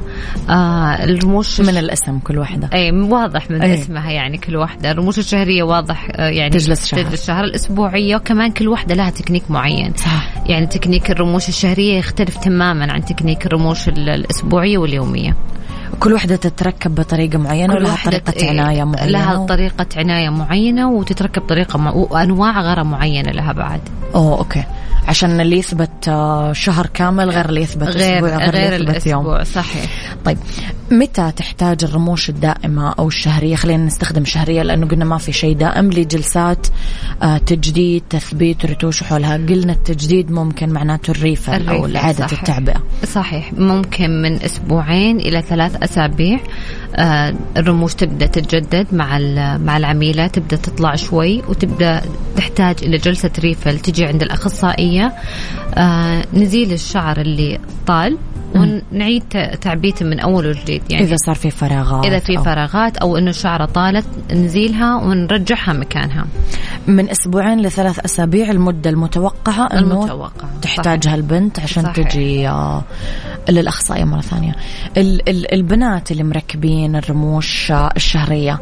آه 0.50 1.04
الرموش 1.04 1.60
من 1.60 1.76
الاسم 1.76 2.18
كل 2.18 2.38
واحدة. 2.38 2.70
أي 2.72 2.90
واضح 2.90 3.50
من 3.50 3.62
أي. 3.62 3.74
اسمها 3.74 4.10
يعني 4.10 4.38
كل 4.38 4.56
واحدة. 4.56 4.90
الرموش 4.90 5.18
الشهرية 5.18 5.62
واضح 5.62 6.08
آه 6.14 6.28
يعني 6.28 6.50
تجلس 6.50 6.86
شهر. 6.86 7.02
تجلس 7.02 7.26
شهر. 7.26 7.44
الأسبوعية 7.88 8.16
وكمان 8.16 8.52
كل 8.52 8.68
واحدة 8.68 8.94
لها 8.94 9.10
تكنيك 9.10 9.50
معين. 9.50 9.92
صح. 9.96 10.28
يعني 10.46 10.66
تكنيك 10.66 11.10
الرموش 11.10 11.48
الشهرية 11.48 11.98
يختلف 11.98 12.36
تماما 12.36 12.92
عن 12.92 13.04
تكنيك 13.04 13.46
الرموش 13.46 13.88
الأسبوعية 13.88 14.78
واليومية. 14.78 15.34
كل 16.00 16.12
وحدة 16.12 16.36
تتركب 16.36 16.94
بطريقة 16.94 17.38
معينة 17.38 17.74
ولها 17.74 17.96
طريقة 18.04 18.32
إيه 18.36 18.48
عناية 18.50 18.84
معينة. 18.84 19.10
لها 19.10 19.46
طريقة 19.46 19.86
عناية 19.96 20.28
معينة 20.28 20.90
وتتركب 20.90 21.42
طريقة 21.42 21.78
م... 21.78 21.86
وأنواع 21.86 22.60
غراء 22.60 22.82
معينة 22.82 23.30
لها 23.30 23.52
بعد. 23.52 23.80
أوه 24.14 24.38
أوكي. 24.38 24.64
عشان 25.08 25.40
اللي 25.40 25.58
يثبت 25.58 26.08
آه، 26.08 26.52
شهر 26.52 26.86
كامل 26.86 27.30
غير 27.30 27.48
اللي 27.48 27.60
يثبت 27.62 27.88
غير 27.88 28.16
أسبوع 28.16 28.38
غير, 28.38 28.50
غير 28.50 28.76
اللي 28.76 28.90
يثبت 28.90 29.06
الأسبوع 29.06 29.36
يوم 29.36 29.44
صحيح. 29.44 29.84
طيب 30.24 30.38
متى 30.90 31.32
تحتاج 31.36 31.84
الرموش 31.84 32.28
الدائمة 32.28 32.92
أو 32.98 33.08
الشهرية؟ 33.08 33.56
خلينا 33.56 33.84
نستخدم 33.84 34.22
الشهرية 34.22 34.62
لأنه 34.62 34.86
قلنا 34.86 35.04
ما 35.04 35.18
في 35.18 35.32
شيء 35.32 35.56
دائم 35.56 35.90
لجلسات 35.90 36.66
آه، 37.22 37.38
تجديد 37.38 38.02
تثبيت 38.10 38.66
رتوش 38.66 39.02
حولها 39.02 39.36
قلنا 39.36 39.72
التجديد 39.72 40.30
ممكن 40.30 40.68
معناته 40.70 41.10
الريفة 41.10 41.70
أو 41.70 41.86
إعادة 41.96 42.26
التعبئة. 42.32 42.82
صحيح. 43.04 43.52
ممكن 43.52 44.22
من 44.22 44.42
أسبوعين 44.42 45.20
إلى 45.20 45.42
ثلاث 45.42 45.82
أسابيع 45.82 46.40
آه، 46.96 47.34
الرموش 47.56 47.94
تبدأ 47.94 48.26
تتجدد 48.26 48.86
مع 48.92 49.18
مع 49.58 49.76
العميلة 49.76 50.26
تبدأ 50.26 50.56
تطلع 50.56 50.94
شوي 50.94 51.42
وتبدأ 51.48 52.02
تحتاج 52.36 52.76
إلى 52.82 52.98
جلسة 52.98 53.30
ريفل 53.38 53.78
تجي 53.78 54.04
عند 54.04 54.22
الأخصائية. 54.22 55.12
آه، 55.74 56.24
نزيل 56.34 56.72
الشعر 56.72 57.20
اللي 57.20 57.58
طال 57.86 58.18
ونعيد 58.54 59.24
تعبيته 59.60 60.06
من 60.06 60.20
أول 60.20 60.46
وجديد 60.46 60.82
يعني 60.90 61.04
إذا 61.04 61.16
صار 61.16 61.34
في 61.34 61.50
فراغات 61.50 62.06
إذا 62.06 62.18
في 62.18 62.38
فراغات 62.38 62.96
أو 62.96 63.16
إنه 63.16 63.30
الشعرة 63.30 63.64
طالت 63.64 64.06
نزيلها 64.32 64.96
ونرجعها 64.96 65.72
مكانها 65.72 66.26
من 66.86 67.10
أسبوعين 67.10 67.60
لثلاث 67.60 67.98
أسابيع 67.98 68.50
المدة 68.50 68.90
المتوقعة 68.90 69.66
إنه 69.66 69.78
المتوقعة. 69.78 70.50
تحتاجها 70.62 71.14
البنت 71.14 71.60
عشان 71.60 71.82
صحيح. 71.82 71.96
تجي 71.96 72.48
آه، 72.48 72.84
للأخصائية 73.48 74.04
مرة 74.04 74.20
ثانية 74.20 74.54
البنات 75.52 76.10
اللي 76.10 76.22
مركبين 76.22 76.96
الرموش 76.96 77.72
الشهرية 77.72 78.60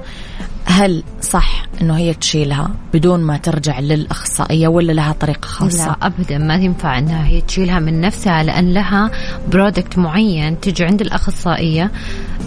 هل 0.67 1.03
صح 1.21 1.67
إنه 1.81 1.97
هي 1.97 2.15
تشيلها 2.15 2.71
بدون 2.95 3.21
ما 3.21 3.37
ترجع 3.37 3.81
للأخصائية 3.81 4.69
ولا 4.69 4.93
لها 4.93 5.13
طريقة 5.13 5.47
خاصة؟ 5.47 5.87
لا 5.87 6.07
ابدا 6.07 6.39
ما 6.39 6.55
ينفع 6.55 6.99
إنها 6.99 7.27
هي 7.27 7.41
تشيلها 7.41 7.79
من 7.79 8.01
نفسها 8.01 8.43
لأن 8.43 8.75
لها 8.75 9.11
برودكت 9.49 9.99
معين 9.99 10.61
تجي 10.61 10.85
عند 10.85 11.01
الأخصائية 11.01 11.91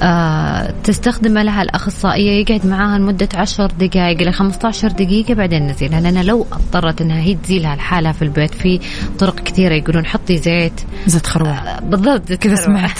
آه 0.03 0.73
تستخدمه 0.83 1.43
لها 1.43 1.61
الأخصائية 1.61 2.41
يقعد 2.41 2.65
معاها 2.65 2.97
لمدة 2.99 3.29
10 3.33 3.67
دقائق 3.67 4.21
إلى 4.21 4.31
15 4.31 4.87
دقيقة 4.87 5.33
بعدين 5.33 5.67
نزيلها. 5.67 6.01
لأن 6.01 6.25
لو 6.25 6.47
اضطرت 6.51 7.01
إنها 7.01 7.21
هي 7.21 7.35
تزيلها 7.35 7.75
لحالها 7.75 8.11
في 8.11 8.21
البيت 8.21 8.53
في 8.53 8.79
طرق 9.19 9.35
كثيرة 9.35 9.73
يقولون 9.73 10.05
حطي 10.05 10.37
زيت. 10.37 10.81
زيت 11.07 11.27
خروع. 11.27 11.57
آه 11.57 11.79
بالضبط 11.79 12.31
كذا 12.33 12.55
سمعت. 12.55 12.99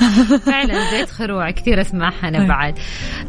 فعلا 0.46 0.90
زيت 0.90 1.10
خروع 1.10 1.50
كثير 1.50 1.80
اسمعها 1.80 2.28
أنا 2.28 2.48
بعد. 2.48 2.78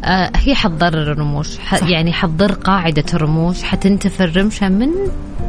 آه 0.04 0.32
هي 0.36 0.56
حتضرر 0.56 1.21
الرموش 1.22 1.48
يعني 1.82 2.14
حتضر 2.14 2.52
قاعدة 2.52 3.04
الرموش 3.14 3.64
حتنتفى 3.64 4.24
الرمشه 4.24 4.70
من 4.70 4.90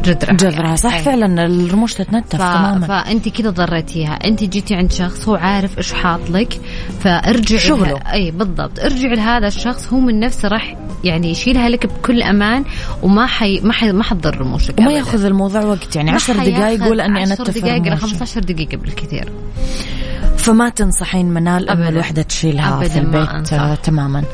جذرها. 0.04 0.32
جذرها. 0.32 0.62
يعني. 0.64 0.76
صح 0.76 0.94
أي. 0.94 1.02
فعلا 1.02 1.46
الرموش 1.46 1.94
تتنتف 1.94 2.38
ف... 2.38 2.42
تماما. 2.42 2.86
فأنت 2.86 3.28
كذا 3.28 3.50
ضريتيها. 3.50 4.12
أنت 4.12 4.44
جيتي 4.44 4.74
عند 4.74 4.92
شخص 4.92 5.28
هو 5.28 5.34
عارف 5.34 5.78
إيش 5.78 5.92
حاط 5.92 6.30
لك 6.30 6.60
فارجع 7.00 7.58
شغله. 7.58 7.86
لها. 7.92 8.12
أي 8.12 8.30
بالضبط. 8.30 8.78
ارجع 8.80 9.12
لهذا 9.12 9.46
الشخص 9.46 9.92
هو 9.92 10.00
من 10.00 10.20
نفسه 10.20 10.48
راح 10.48 10.76
يعني 11.04 11.30
يشيلها 11.30 11.68
لك 11.68 11.86
بكل 11.86 12.22
أمان 12.22 12.64
وما 13.02 13.26
حي 13.26 13.60
ما 13.60 13.72
حي 13.72 13.92
ما 13.92 14.02
حتضر 14.04 14.40
رموشك 14.40 14.78
وما 14.78 14.92
يأخذ 14.92 15.24
الموضوع 15.24 15.64
وقت. 15.64 15.96
يعني 15.96 16.10
10 16.10 16.34
دقائق 16.44 16.82
يقول 16.82 17.00
أني 17.00 17.24
أنا 17.24 17.32
10 17.32 17.44
دقائق 17.44 17.86
إلى 17.86 17.96
15 17.96 18.40
دقيقه 18.40 18.76
بالكثير 18.76 19.28
فما 20.42 20.68
تنصحين 20.68 21.26
منال 21.26 21.70
إنه 21.70 21.88
الوحدة 21.88 22.22
تشيلها 22.22 22.88
في 22.88 22.98
البيت 22.98 23.52
آه 23.52 23.74
تماما. 23.74 24.24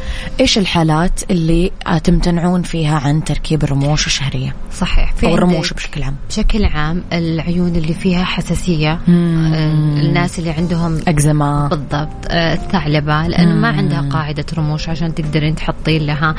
إيش 0.40 0.59
الحالات 0.59 1.21
اللي 1.31 1.73
تمتنعون 2.05 2.62
فيها 2.62 2.99
عن 2.99 3.25
تركيب 3.25 3.64
الرموش 3.64 4.07
الشهرية؟ 4.07 4.55
صحيح. 4.73 5.12
في 5.12 5.27
أو 5.27 5.35
الرموش 5.35 5.73
بشكل 5.73 6.03
عام. 6.03 6.16
بشكل 6.29 6.64
عام 6.64 7.03
العيون 7.12 7.77
اللي 7.77 7.94
فيها 7.94 8.25
حساسية 8.25 9.01
مم. 9.09 9.53
آه، 9.55 10.01
الناس 10.01 10.38
اللي 10.38 10.51
عندهم 10.51 11.01
أكزيما. 11.09 11.68
بالضبط 11.68 12.27
آه، 12.29 12.55
الثعلبة 12.55 13.27
لأنه 13.27 13.55
ما 13.55 13.68
عندها 13.68 14.01
قاعدة 14.01 14.44
رموش 14.59 14.88
عشان 14.88 15.14
تقدرين 15.14 15.55
تحطين 15.55 16.07
لها. 16.07 16.35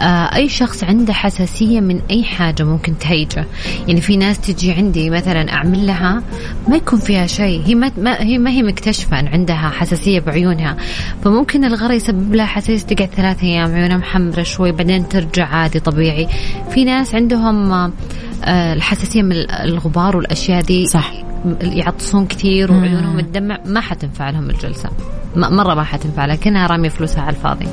آه، 0.00 0.34
أي 0.36 0.48
شخص 0.48 0.84
عنده 0.84 1.12
حساسية 1.12 1.80
من 1.80 2.00
أي 2.10 2.24
حاجة 2.24 2.62
ممكن 2.62 2.98
تهيجه. 2.98 3.46
يعني 3.88 4.00
في 4.00 4.16
ناس 4.16 4.40
تجي 4.40 4.72
عندي 4.72 5.10
مثلا 5.10 5.52
أعمل 5.52 5.86
لها 5.86 6.22
ما 6.68 6.76
يكون 6.76 6.98
فيها 6.98 7.26
شيء. 7.26 7.62
هي 7.66 7.74
ما 7.74 7.92
هي 8.20 8.38
ما 8.38 8.50
هي 8.50 8.62
مكتشفة 8.62 9.05
مكتشفة 9.06 9.20
أن 9.20 9.26
عندها 9.26 9.70
حساسية 9.70 10.20
بعيونها. 10.20 10.76
فممكن 11.24 11.64
الغرة 11.64 11.92
يسبب 11.92 12.34
لها 12.34 12.46
حساسية 12.46 12.86
تقعد 12.86 13.08
ثلاث 13.08 13.42
أيام. 13.44 13.74
عيونها 13.74 13.96
محمرة 13.96 14.42
شوي 14.42 14.72
بعدين 14.72 15.08
ترجع 15.08 15.46
عادي 15.46 15.80
طبيعي. 15.80 16.28
في 16.70 16.84
ناس 16.84 17.14
عندهم 17.14 17.72
آه، 17.72 18.72
الحساسية 18.72 19.22
من 19.22 19.32
الغبار 19.50 20.16
والأشياء 20.16 20.62
دي 20.62 20.86
صح. 20.86 21.12
يعطسون 21.60 22.26
كثير 22.26 22.72
وعيونهم 22.72 23.20
تدمع 23.20 23.58
ما 23.66 23.80
حتنفع 23.80 24.30
لهم 24.30 24.50
الجلسة. 24.50 24.90
مرة 25.36 25.74
ما 25.74 25.84
حتنفع 25.84 26.26
لكنها 26.26 26.66
رامية 26.66 26.88
فلوسها 26.88 27.22
على 27.22 27.36
الفاضي. 27.36 27.66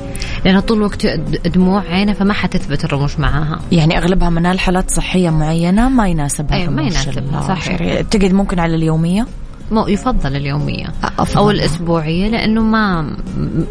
لأنها 0.44 0.60
طول 0.60 0.76
الوقت 0.76 1.06
دموع 1.46 1.82
عينها 1.82 2.14
فما 2.14 2.32
حتثبت 2.32 2.84
الرموش 2.84 3.18
معاها. 3.18 3.60
يعني 3.72 3.98
أغلبها 3.98 4.30
من 4.30 4.58
حالات 4.58 4.90
صحية 4.90 5.30
معينة 5.30 5.88
ما 5.88 6.08
يناسبها 6.08 6.56
أيوة 6.56 6.72
ما 6.72 6.82
يناسبها 6.82 7.40
صحيح. 7.40 8.00
تقعد 8.00 8.32
ممكن 8.32 8.58
على 8.58 8.74
اليومية؟ 8.74 9.26
يفضل 9.72 10.36
اليومية 10.36 10.86
أفضل. 11.18 11.36
أو 11.38 11.50
الأسبوعية 11.50 12.28
لأنه 12.28 12.60
ما 12.60 13.16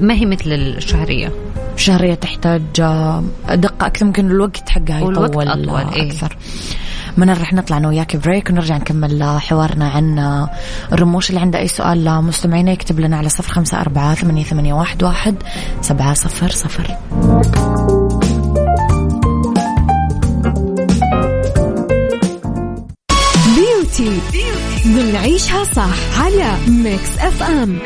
ما 0.01 0.13
هي 0.13 0.25
مثل 0.25 0.51
الشهرية 0.51 1.31
الشهرية 1.75 2.13
تحتاج 2.13 2.61
آه، 2.79 3.23
دقة 3.53 3.87
أكثر 3.87 4.05
ممكن 4.05 4.31
الوقت 4.31 4.69
حقها 4.69 5.03
والوقت 5.03 5.29
يطول 5.29 5.47
أطول، 5.47 5.69
آه، 5.69 5.95
إيه. 5.95 6.07
أكثر 6.07 6.37
منال 7.17 7.41
رح 7.41 7.53
نطلع 7.53 7.77
أنا 7.77 7.87
وياك 7.87 8.15
بريك 8.15 8.49
ونرجع 8.49 8.77
نكمل 8.77 9.21
آه، 9.21 9.37
حوارنا 9.37 9.87
عن 9.87 10.19
الرموش 10.91 11.29
اللي 11.29 11.41
عنده 11.41 11.59
أي 11.59 11.67
سؤال 11.67 12.05
لمستمعينا 12.05 12.71
يكتب 12.71 12.99
لنا 12.99 13.17
على 13.17 13.29
صفر 13.29 13.53
خمسة 13.53 13.81
أربعة 13.81 14.15
ثمانية, 14.15 14.43
ثمانية 14.43 14.73
واحد, 14.73 15.03
واحد 15.03 15.35
سبعة 15.81 16.13
صفر 16.13 16.49
صفر 16.49 16.97
بنعيشها 24.85 25.63
صح 25.63 26.21
على 26.23 26.57
Mix 26.67 27.17
FM 27.19 27.79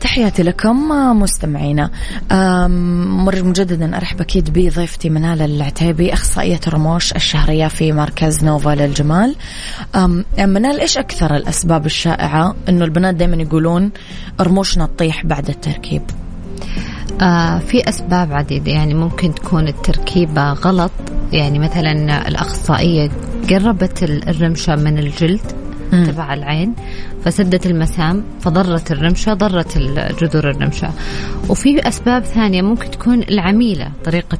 تحياتي 0.00 0.42
لكم 0.42 0.88
مستمعينا. 1.20 1.90
مر 3.24 3.42
مجددا 3.42 3.96
أرحب 3.96 4.20
أكيد 4.20 4.50
بضيفتي 4.50 5.10
منال 5.10 5.42
العتيبي 5.42 6.12
أخصائية 6.12 6.60
الرموش 6.66 7.12
الشهرية 7.12 7.68
في 7.68 7.92
مركز 7.92 8.44
نوفا 8.44 8.70
للجمال. 8.74 9.36
منال 10.38 10.80
إيش 10.80 10.98
أكثر 10.98 11.36
الأسباب 11.36 11.86
الشائعة 11.86 12.54
إنه 12.68 12.84
البنات 12.84 13.14
دائما 13.14 13.42
يقولون 13.42 13.90
رموشنا 14.40 14.86
تطيح 14.86 15.26
بعد 15.26 15.48
التركيب؟ 15.48 16.02
آه 17.20 17.58
في 17.58 17.88
أسباب 17.88 18.32
عديدة 18.32 18.72
يعني 18.72 18.94
ممكن 18.94 19.34
تكون 19.34 19.68
التركيبة 19.68 20.52
غلط 20.52 20.90
يعني 21.32 21.58
مثلا 21.58 22.28
الأخصائية 22.28 23.10
قربت 23.50 24.02
ال- 24.02 24.28
الرمشة 24.28 24.76
من 24.76 24.98
الجلد 24.98 25.40
مم. 25.92 26.04
تبع 26.06 26.34
العين 26.34 26.74
فسدت 27.24 27.66
المسام 27.66 28.24
فضرت 28.40 28.92
الرمشة 28.92 29.34
ضرت 29.34 29.78
جذور 30.22 30.50
الرمشة 30.50 30.90
وفي 31.48 31.88
أسباب 31.88 32.24
ثانية 32.24 32.62
ممكن 32.62 32.90
تكون 32.90 33.22
العميلة 33.22 33.88
طريقة 34.04 34.38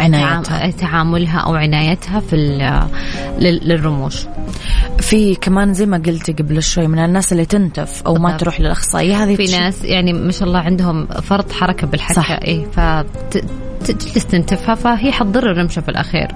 عنايتها. 0.00 0.42
تعام- 0.42 0.70
تعاملها 0.70 1.38
أو 1.38 1.54
عنايتها 1.54 2.20
في 2.20 2.36
لل- 3.38 3.68
للرموش 3.68 4.26
في 5.08 5.34
كمان 5.34 5.74
زي 5.74 5.86
ما 5.86 5.96
قلتي 6.06 6.32
قبل 6.32 6.62
شوي 6.62 6.86
من 6.88 6.98
الناس 6.98 7.32
اللي 7.32 7.44
تنتف 7.44 8.02
أو 8.06 8.14
ما. 8.14 8.36
تروح 8.36 8.60
للأخصائية 8.60 9.24
هذه 9.24 9.36
في 9.36 9.44
تش- 9.46 9.54
ناس 9.54 9.84
يعني 9.84 10.12
ما 10.12 10.32
شاء 10.32 10.48
الله 10.48 10.58
عندهم 10.58 11.06
فرط 11.06 11.52
حركة 11.52 11.86
بالحكة 11.86 12.14
صح. 12.14 12.30
إيه 12.30 12.64
فتجلس 12.70 14.26
تنتفها 14.26 14.74
فهي 14.74 15.12
حتضر 15.12 15.50
الرمشة 15.52 15.80
في 15.80 15.88
الأخير 15.88 16.28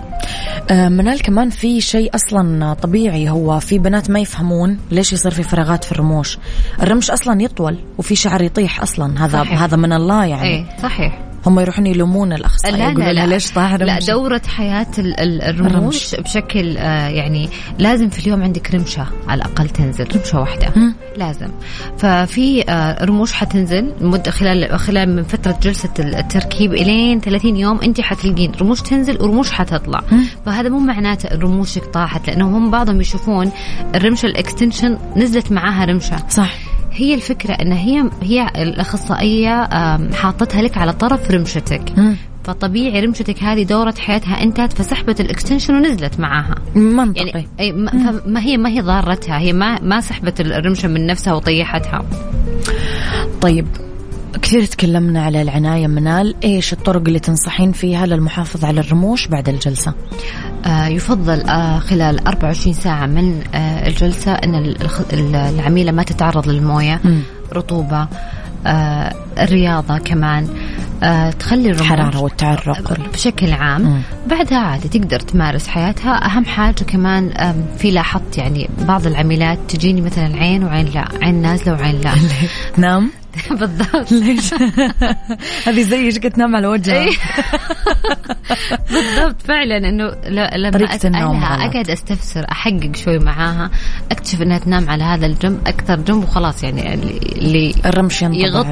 آه، 0.71 0.89
منال 0.89 1.23
كمان 1.23 1.51
في 1.51 1.81
شيء 1.81 2.15
أصلا 2.15 2.73
طبيعي 2.75 3.31
هو 3.31 3.61
في 3.61 3.79
بنات 3.79 4.11
ما 4.11 4.21
يفهمون 4.21 4.79
ليش 4.91 5.13
يصير 5.13 5.33
في 5.33 5.43
فراغات 5.43 5.85
في 5.85 5.93
الرموش 5.93 6.39
الرمش 6.83 7.11
أصلا 7.11 7.43
يطول 7.43 7.79
وفي 7.99 8.15
شعر 8.15 8.43
يطيح 8.43 8.83
أصلا 8.83 9.25
هذا 9.25 9.39
صحيح. 9.45 9.63
هذا 9.63 9.77
من 9.77 9.93
الله 9.93 10.25
يعني 10.25 10.43
إيه 10.49 10.65
صحيح 10.83 11.30
هم 11.47 11.61
يروحون 11.61 11.87
يلومون 11.87 12.33
الأخصائية 12.33 12.77
لا 12.77 12.93
لا 12.93 13.13
لا 13.13 13.27
ليش 13.27 13.51
طاح 13.53 13.75
لا 13.75 13.95
رمش 13.95 14.07
دورة 14.07 14.43
حياة 14.57 14.87
ال- 14.99 15.21
ال- 15.21 15.43
الرموش. 15.43 16.15
بشكل 16.15 16.77
آه 16.79 17.09
يعني 17.09 17.49
لازم 17.79 18.09
في 18.09 18.19
اليوم 18.27 18.43
عندك 18.43 18.75
رمشة 18.75 19.07
على 19.29 19.39
الأقل 19.43 19.69
تنزل 19.69 20.07
رمشة 20.17 20.41
واحدة 20.41 20.73
مم. 20.77 20.95
لازم 21.17 21.49
ففي 21.99 22.65
آه 22.69 23.05
رموش 23.05 23.33
حتنزل 23.33 23.93
مدة 24.01 24.31
خلال 24.31 24.79
خلال 24.79 25.17
من 25.17 25.23
فترة 25.23 25.59
جلسة 25.63 25.91
التركيب 25.99 26.73
إلين 26.75 27.21
30 27.21 27.57
يوم 27.57 27.81
أنت 27.81 28.01
حتلقين 28.01 28.53
رموش 28.61 28.81
تنزل 28.83 29.23
ورموش 29.23 29.53
حتطلع 29.53 30.01
مم. 30.13 30.25
فهذا 30.47 30.69
مو 30.69 30.79
معناته 30.79 31.39
رموشك 31.39 31.85
طاحت 31.85 32.27
لأنهم 32.27 32.55
هم 32.55 32.71
بعضهم 32.71 33.01
يشوفون 33.01 33.53
الرمشة 33.95 34.27
ال 34.27 34.34
extension 34.34 34.99
نزلت 35.17 35.53
معاها 35.53 35.85
رمشة 35.85 36.17
صح 36.29 36.55
هي 36.93 37.15
الفكرة 37.15 37.53
أن 37.55 37.73
هي 37.73 38.11
هي 38.23 38.49
الأخصائية 38.57 39.69
حاطتها 40.13 40.63
لك 40.63 40.79
على 40.79 40.93
طرف 40.93 41.31
رمشتك. 41.31 41.93
فطبيعي 42.45 43.01
رمشتك 43.01 43.43
هذه 43.43 43.63
دورة 43.63 43.95
حياتها 43.99 44.43
انتهت 44.43 44.73
فسحبت 44.73 45.21
ال 45.21 45.26
extension 45.26 45.75
ونزلت 45.75 46.21
معاها. 46.21 46.55
منطقي. 46.75 47.27
يعني 47.27 47.49
أي 47.61 47.73
ما, 48.27 48.41
هي 48.41 48.57
ما 48.57 48.69
هي 48.69 48.81
ضارتها 48.81 49.39
هي 49.39 49.53
ما 49.53 49.81
ما 49.83 50.01
سحبت 50.01 50.41
الرمشة 50.41 50.89
من 50.89 51.07
نفسها 51.07 51.33
وطيحتها. 51.33 52.05
طيب 53.41 53.67
كثير 54.43 54.65
تكلمنا 54.65 55.23
على 55.23 55.43
العناية 55.43 55.87
منال. 55.87 56.35
إيش 56.45 56.73
الطرق 56.73 57.03
اللي 57.07 57.19
تنصحين 57.19 57.73
فيها 57.73 58.07
للمحافظة 58.07 58.69
على 58.69 58.81
الرموش 58.81 59.27
بعد 59.27 59.49
الجلسة؟ 59.49 59.95
آه 60.67 60.87
يفضل 60.87 61.41
آه 61.41 61.79
خلال 61.79 62.27
24 62.27 62.75
ساعة 62.75 63.07
من 63.07 63.41
آه 63.55 63.89
الجلسة 63.89 64.33
أن 64.33 64.75
العميلة 65.35 65.93
ما 65.93 66.03
تتعرض 66.03 66.49
للموية 66.49 67.01
مم. 67.05 67.21
رطوبة 67.53 68.09
آه 68.67 69.15
الرياضة 69.39 69.99
كمان 69.99 70.49
آه 71.03 71.31
تخلي 71.31 71.71
الرموش 71.71 71.81
الحرارة 71.93 72.21
والتعرق. 72.21 72.91
وال- 72.91 73.09
بشكل 73.13 73.53
عام. 73.53 73.83
مم. 73.83 74.01
بعدها 74.27 74.59
عادي 74.59 74.89
تقدر 74.89 75.21
تمارس 75.21 75.67
حياتها. 75.69 76.27
أهم 76.27 76.45
حاجة 76.45 76.75
كمان 76.87 77.55
في 77.79 77.91
لاحظت 77.91 78.39
يعني 78.39 78.69
بعض 78.89 79.07
العميلات 79.07 79.59
تجيني 79.69 80.01
مثلا 80.01 80.37
عين 80.37 80.65
وعين 80.65 80.87
لا 80.87 81.05
عين 81.23 81.43
نازلة 81.43 81.73
وعين 81.75 82.01
لا. 82.01 82.15
تنام 82.77 83.11
بالضبط. 83.61 84.13
ليش؟ 84.13 84.55
هذه 85.67 85.83
زي 85.83 85.97
إيش 86.07 86.15
تنام 86.19 86.57
على 86.57 86.67
وجهها. 86.67 87.11
بالضبط 88.91 89.43
فعلا 89.43 89.77
إنه 89.89 90.05
لما 90.57 90.95
اسالها. 90.95 91.67
أقعد 91.67 91.91
أستفسر 91.91 92.47
أحقق 92.53 92.97
شوي 92.97 93.19
معاها 93.19 93.71
أكتشف 94.11 94.43
إنها 94.43 94.59
تنام 94.59 94.91
على 94.91 95.05
هذا 95.05 95.27
الجنب 95.27 95.59
أكثر 95.67 95.97
جنب 95.97 96.23
وخلاص 96.23 96.63
يعني 96.63 96.95
اللي- 96.95 97.75
الرمش 97.87 98.23
ينطبع 98.23 98.39
يغط 98.41 98.67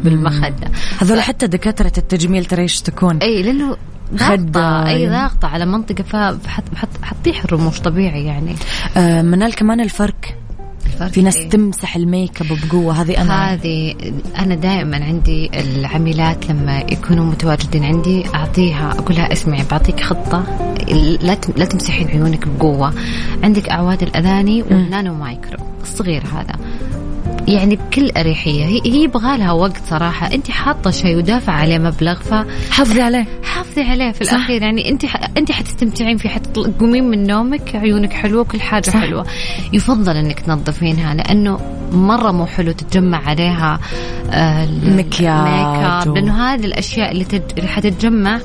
بالمخدة. 0.00 0.68
هذول 1.00 1.20
حتى 1.20 1.46
دكاترة 1.46 1.92
التجميل 1.98 2.44
ترى 2.44 2.62
إيش 2.62 2.80
تكون؟ 2.80 3.16
اي 3.18 3.42
لأنه 3.42 3.76
ضاغطة 4.14 4.88
اي 4.88 5.08
ضاغطة 5.08 5.48
على 5.48 5.66
منطقة 5.66 6.38
حتطيح 7.02 7.44
الرموش 7.44 7.80
طبيعي 7.80 8.24
يعني. 8.24 8.54
آه 8.96 9.22
منال 9.22 9.54
كمان 9.54 9.80
الفرق 9.80 10.14
الفرق 11.02 11.14
في 11.14 11.22
ناس 11.22 11.36
إيه؟ 11.36 11.48
تمسح 11.48 11.96
الميك 11.96 12.40
أب 12.40 12.58
بقوة. 12.68 13.02
هذه 13.02 13.22
أنا 13.22 13.52
هذه 13.52 13.94
أنا 14.38 14.54
دائما 14.54 15.04
عندي 15.04 15.50
العميلات 15.60 16.50
لما 16.50 16.78
يكونوا 16.78 17.24
متواجدين 17.24 17.84
عندي 17.84 18.26
أعطيها 18.34 18.92
أقول 18.92 19.16
لها 19.16 19.32
اسمعي 19.32 19.64
بعطيك 19.70 20.00
خطة 20.00 20.44
لا 21.22 21.36
لا 21.56 21.64
تمسحين 21.64 22.08
عيونك 22.08 22.48
بقوة. 22.48 22.94
عندك 23.42 23.68
أعواد 23.68 24.02
الأذاني 24.02 24.62
وال 24.62 24.79
nano 24.79 25.14
micro 25.14 25.58
الصغير 25.82 26.22
هذا. 26.26 26.54
يعني 27.48 27.76
بكل 27.76 28.10
أريحية. 28.16 28.64
هي 28.64 28.80
هي 28.86 29.02
يبغى 29.04 29.38
لها 29.38 29.52
وقت 29.52 29.80
صراحة. 29.90 30.26
أنت 30.34 30.50
حاطة 30.50 30.90
شيء 30.90 31.16
ودافع 31.16 31.52
عليه 31.52 31.78
مبلغ 31.78 32.14
ف 32.14 32.34
حافظي 32.70 33.02
عليه. 33.02 33.26
حافظي 33.44 33.82
عليه. 33.82 34.12
في 34.12 34.24
صح. 34.24 34.32
الأخير 34.32 34.62
يعني 34.62 34.88
أنت 34.90 35.06
ح... 35.06 35.16
أنت 35.36 35.52
حتستمتعين 35.52 36.16
فيه 36.16 36.28
حتقومين 36.28 37.04
من 37.10 37.26
نومك 37.26 37.76
عيونك 37.76 38.12
حلوة 38.12 38.44
كل 38.44 38.60
حاجة 38.60 38.82
صح. 38.90 39.00
حلوة. 39.00 39.26
يفضل 39.72 40.16
إنك 40.16 40.40
تنظفينها 40.40 41.14
لأنه 41.14 41.58
مرة 41.92 42.30
مو 42.32 42.46
حلو 42.46 42.72
تتجمع 42.72 43.18
عليها 43.28 43.80
آه 44.30 44.64
ال- 44.64 44.96
مكياج 44.96 45.48
الميك 45.48 45.84
اب 45.84 46.08
و- 46.08 46.14
لأنه 46.14 46.44
هذه 46.54 46.64
الأشياء 46.66 47.12
اللي, 47.12 47.24
تج... 47.24 47.42
اللي 47.58 47.68
حتتجمع 47.68 48.40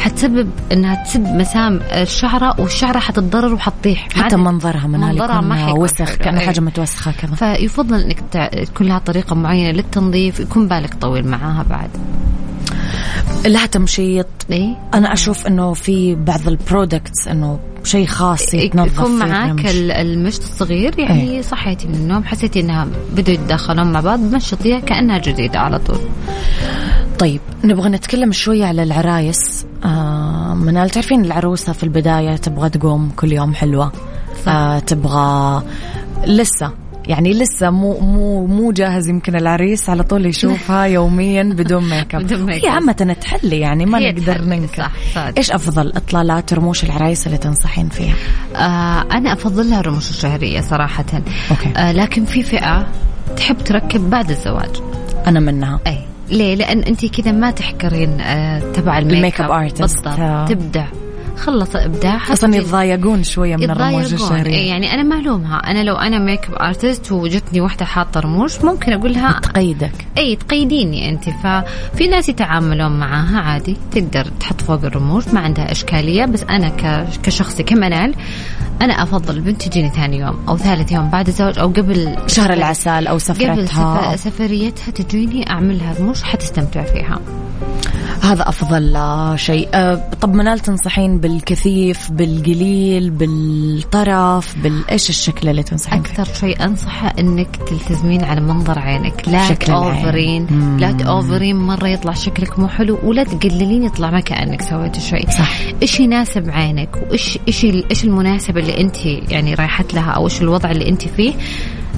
حتسبب 0.00 0.50
إنها 0.72 1.04
تسد 1.04 1.20
مسام 1.20 1.80
الشعرة 1.92 2.60
والشعرة 2.60 2.98
حتتضرر 2.98 3.54
وحتطيح 3.54 4.08
حتى 4.08 4.20
عاد- 4.22 4.34
منظرها 4.34 4.86
منظرها 4.86 5.40
ما 5.40 5.72
وسخ. 5.72 6.14
كأنه 6.14 6.40
إيه. 6.40 6.46
حاجة 6.46 6.60
متوسخة 6.60 7.12
كذا 7.12 7.34
فيفضل 7.34 8.00
إنك 8.00 8.20
تكون 8.68 8.86
لها 8.86 8.98
طريقة 8.98 9.34
معينة 9.36 9.70
للتنظيف 9.70 10.40
يكون 10.40 10.68
بالك 10.68 10.94
طويل 10.94 11.26
معاها 11.28 11.64
بعد 11.70 11.90
لها 13.46 13.66
تمشيط 13.66 14.26
إيه 14.50 14.76
أنا 14.94 15.12
أشوف 15.12 15.46
إنه 15.46 15.74
في 15.74 16.14
بعض 16.14 16.48
البرودكتس 16.48 17.28
إنه 17.28 17.58
شيء 17.84 18.06
خاص 18.06 18.54
يتنظف 18.54 18.98
يكون. 19.50 19.66
ال- 19.66 19.90
المشط 19.92 20.42
الصغير 20.42 20.98
يعني 20.98 21.30
إيه. 21.30 21.42
صحيتي 21.42 21.88
من 21.88 21.94
النوم 21.94 22.24
حسيتي 22.24 22.60
إنها 22.60 22.88
بدوا 23.16 23.34
يتداخلون 23.34 23.92
مع 23.92 24.00
بعض 24.00 24.20
مشطيها 24.20 24.80
كأنها 24.80 25.18
جديدة 25.18 25.58
على 25.60 25.78
طول 25.78 25.98
طيب 27.20 27.40
نبغى 27.64 27.88
نتكلم 27.88 28.32
شوية 28.32 28.64
على 28.64 28.82
العرايس 28.82 29.66
آه 29.84 30.54
منال 30.54 30.90
تعرفين 30.90 31.24
العروسة 31.24 31.72
في 31.72 31.82
البداية 31.82 32.36
تبغى 32.36 32.68
تقوم 32.68 33.10
كل 33.16 33.32
يوم 33.32 33.54
حلوة. 33.54 33.92
آه 34.48 34.78
تبغى 34.78 35.62
لسه 36.26 36.72
يعني 37.06 37.32
لسه 37.32 37.70
مو 37.70 38.00
مو 38.00 38.46
مو 38.46 38.72
جاهز 38.72 39.08
يمكن 39.08 39.36
العريس 39.36 39.90
على 39.90 40.02
طول 40.02 40.26
يشوفها 40.26 40.84
يوميا 40.96 41.42
بدون 41.42 41.90
ميك 41.90 42.14
اب 42.14 42.50
هي. 42.50 42.68
عامة 42.68 43.16
تحلي 43.20 43.60
يعني 43.60 43.86
ما 43.86 43.98
نقدر 43.98 44.42
ننكر. 44.42 44.88
إيش 45.38 45.50
أفضل 45.50 45.92
اطلالات 45.96 46.54
رموش 46.54 46.84
العرايس 46.84 47.26
اللي 47.26 47.38
تنصحين 47.38 47.88
فيها؟ 47.88 48.14
آه 48.56 49.02
أنا 49.12 49.32
أفضل 49.32 49.70
لها 49.70 49.80
الرموش 49.80 50.10
الشهرية 50.10 50.60
صراحة 50.60 51.04
okay. 51.50 51.68
آه 51.76 51.92
لكن 51.92 52.24
في 52.24 52.42
فئة 52.42 52.86
تحب 53.36 53.58
تركب 53.58 54.10
بعد 54.10 54.30
الزواج 54.30 54.70
أنا 55.26 55.40
منها 55.40 55.80
اي 55.86 56.09
ليه؟ 56.30 56.54
لأن 56.54 56.78
انت 56.82 57.06
كذا 57.06 57.32
ما 57.32 57.50
تحكرين 57.50 58.20
آه 58.20 58.72
تبع 58.72 58.98
ال 58.98 59.40
makeup 59.40 59.50
artist 59.50 59.80
بالضبط. 60.08 60.48
تبدع. 60.48 60.86
خلص 61.40 61.76
ابداعها 61.76 62.32
أصلا 62.32 62.56
يتضايقون 62.56 63.22
شوية 63.22 63.56
من 63.56 63.70
الرموش 63.70 64.12
الشهرية. 64.12 64.54
إيه 64.54 64.68
يعني 64.68 64.94
أنا 64.94 65.02
ما 65.02 65.11
ألومها 65.11 65.56
أنا 65.56 65.82
لو 65.82 65.96
أنا 65.96 66.18
makeup 66.18 66.54
artist 66.62 67.12
وجتني 67.12 67.60
واحدة 67.60 67.84
حاطة 67.84 68.20
رموش 68.20 68.64
ممكن 68.64 68.92
أقول 68.92 69.12
لها 69.12 69.40
تقيدك. 69.42 69.92
اي 70.18 70.36
تقيديني 70.36 71.08
أنت. 71.08 71.24
ففي 71.24 72.08
ناس 72.08 72.28
يتعاملون 72.28 72.98
معاها 72.98 73.38
عادي. 73.38 73.76
تقدر 73.92 74.24
تحط 74.40 74.60
فوق 74.60 74.84
الرموش 74.84 75.28
ما 75.28 75.40
عندها 75.40 75.72
إشكالية. 75.72 76.24
بس 76.24 76.42
أنا 76.42 76.72
كشخصي 77.22 77.62
كمنال 77.62 78.14
أنا 78.82 79.02
أفضل 79.02 79.36
البنت 79.36 79.62
تجيني 79.62 79.90
ثاني 79.90 80.18
يوم 80.18 80.38
أو 80.48 80.56
ثالث 80.56 80.92
يوم 80.92 81.10
بعد 81.10 81.26
الزواج 81.28 81.58
أو 81.58 81.68
قبل 81.68 82.16
شهر 82.26 82.52
العسل 82.52 83.06
أو 83.06 83.18
سفرتها. 83.18 84.08
قبل 84.08 84.18
سفريتها 84.18 84.90
تجيني 84.90 85.50
اعملها 85.50 85.94
رموش 86.00 86.22
حتستمتع 86.22 86.82
فيها. 86.82 87.20
هذا 88.22 88.48
أفضل 88.48 88.98
شيء. 89.38 89.68
أه، 89.74 90.10
طب 90.20 90.34
منال 90.34 90.58
تنصحين 90.58 91.18
بالكثيف 91.18 92.10
بالقليل 92.10 93.10
بالطرف 93.10 94.58
بالايش 94.58 95.08
الشكل 95.08 95.48
اللي 95.48 95.62
تنصحين 95.62 96.00
أكثر 96.00 96.24
شيء 96.34 96.64
أنصحه 96.64 97.14
إنك 97.18 97.56
تلتزمين 97.56 98.24
على 98.24 98.40
منظر 98.40 98.78
عينك. 98.78 99.28
لا 99.28 99.48
تأوفرين 99.54 100.46
لا 100.80 100.92
تأوفرين 100.92 101.56
مرة 101.56 101.88
يطلع 101.88 102.12
شكلك 102.12 102.58
مو 102.58 102.68
حلو 102.68 102.98
ولا 103.04 103.24
تقللين 103.24 103.82
يطلع 103.82 104.10
ما 104.10 104.20
كأنك 104.20 104.62
سويتي 104.62 105.00
شيء. 105.00 105.30
صح. 105.30 105.60
إيش 105.82 106.00
يناسب 106.00 106.50
عينك؟ 106.50 106.96
وإيش 107.10 107.38
إيش 107.48 107.64
إيش 107.64 108.04
المناسب 108.04 108.58
اللي 108.58 108.80
انت 108.80 108.96
يعني 109.06 109.54
رايحت 109.54 109.94
لها 109.94 110.10
أو 110.10 110.26
إيش 110.26 110.42
الوضع 110.42 110.70
اللي 110.70 110.88
انت 110.88 111.08
فيه؟ 111.08 111.32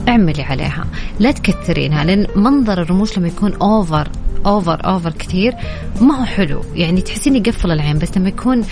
اعملي 0.08 0.42
عليها. 0.42 0.84
لا 1.20 1.30
تكثرينها 1.30 2.04
لأن 2.04 2.26
منظر 2.36 2.82
الرموش 2.82 3.18
لما 3.18 3.28
يكون 3.28 3.54
over 3.54 4.08
over 4.46 4.86
over 4.86 5.12
كثير 5.12 5.54
ما 6.00 6.20
هو 6.20 6.24
حلو. 6.24 6.64
يعني 6.74 7.00
تحسين 7.00 7.36
يقفل 7.36 7.70
العين 7.70 7.98
بس 7.98 8.16
لما 8.16 8.28
يكون 8.28 8.64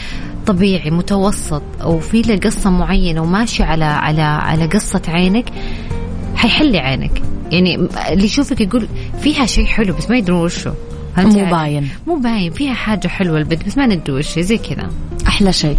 طبيعي 0.47 0.91
متوسط 0.91 1.63
وفي 1.85 2.23
له 2.23 2.37
قصة 2.37 2.71
معينة 2.71 3.23
وماشي 3.23 3.63
على 3.63 3.85
على 3.85 4.23
على 4.23 4.67
قصة 4.67 5.03
عينك 5.09 5.45
حيحلي 6.37 6.79
عينك. 6.79 7.23
يعني 7.51 7.89
اللي 8.11 8.25
يشوفك 8.25 8.61
يقول 8.61 8.89
فيها 9.21 9.47
شيء 9.47 9.67
حلو 9.67 9.95
بس 9.95 10.11
ما 10.11 10.17
يدرون 10.17 10.45
وشه 10.45 10.75
مو 11.19 11.45
باين. 11.51 11.89
مو 12.07 12.17
باين 12.17 12.53
فيها 12.53 12.75
حاجة 12.75 13.09
حلوة 13.09 13.39
البنت 13.39 13.67
بس 13.67 13.79
ما 13.79 13.87
ندري 13.87 14.13
وش 14.13 14.39
زي 14.39 14.59
كذا. 14.59 14.91
أحلى 15.27 15.53
شيء. 15.53 15.79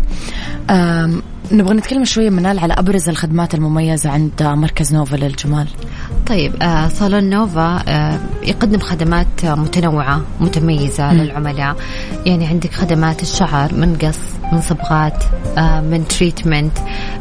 نبغى 1.53 1.73
نتكلم 1.73 2.05
شوية 2.05 2.29
منال 2.29 2.59
على 2.59 2.73
أبرز 2.73 3.09
الخدمات 3.09 3.55
المميزة 3.55 4.09
عند 4.09 4.43
مركز 4.43 4.93
نوفا 4.95 5.15
للجمال. 5.15 5.67
طيب 6.27 6.55
آه 6.61 6.87
صالون 6.87 7.29
نوفا 7.29 7.83
آه 7.87 8.19
يقدم 8.43 8.79
خدمات 8.79 9.45
متنوعة 9.45 10.21
متميزة 10.39 11.11
م. 11.11 11.17
للعملاء. 11.17 11.75
يعني 12.25 12.47
عندك 12.47 12.73
خدمات 12.73 13.21
الشعر 13.21 13.73
من 13.73 13.95
قص 13.95 14.19
من 14.53 14.61
صبغات 14.61 15.23
آه 15.57 15.81
من 15.81 16.07
treatment 16.07 16.77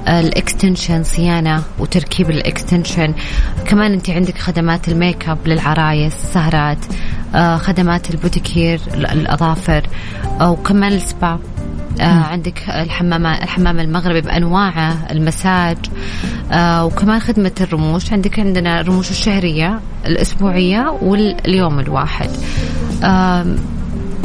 آه 0.08 0.20
ال 0.20 0.29
extension 0.29 1.02
صيانة 1.02 1.62
وتركيب 1.78 2.30
ال 2.30 2.38
extension. 2.38 3.14
كمان 3.66 3.92
أنت 3.92 4.10
عندك 4.10 4.38
خدمات 4.38 4.88
الميك 4.88 5.28
اب 5.28 5.38
للعرايس 5.46 6.14
سهرات 6.14 6.78
آه 7.34 7.56
خدمات 7.56 8.10
ال 8.11 8.18
pedicure 8.18 8.80
الأظافر 8.94 9.86
وكمان 10.40 10.92
السبا. 10.92 11.38
آه 12.00 12.04
عندك 12.04 12.68
الحمام 12.68 13.26
الحمام 13.26 13.80
المغربي 13.80 14.20
بانواعه 14.20 15.06
المساج 15.10 15.76
آه 16.52 16.84
وكمان 16.84 17.20
خدمة 17.20 17.52
الرموش. 17.60 18.12
عندك 18.12 18.38
عندنا 18.38 18.80
الرموش 18.80 19.10
الشهرية 19.10 19.80
الأسبوعية 20.06 20.98
واليوم 21.02 21.80
الواحد. 21.80 22.30
آه 23.04 23.46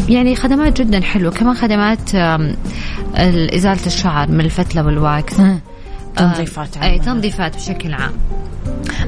يعني 0.09 0.35
خدمات 0.35 0.81
جدا 0.81 1.01
حلوة. 1.01 1.31
كمان 1.31 1.53
خدمات 1.55 2.15
إزالة 3.55 3.85
الشعر 3.85 4.31
من 4.31 4.41
الفتلة 4.41 4.85
والواكس. 4.85 5.35
تنظيفات 6.15 6.77
آه 6.77 6.83
إي 6.83 6.99
تنظيفات 6.99 7.55
بشكل 7.55 7.93
عام. 7.93 8.13